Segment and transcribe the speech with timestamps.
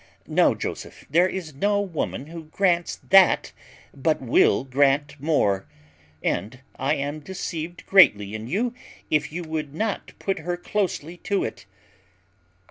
[0.25, 3.51] No, Joseph, there is no woman who grants that
[3.93, 5.67] but will grant more;
[6.23, 8.73] and I am deceived greatly in you
[9.11, 11.67] if you would not put her closely to it.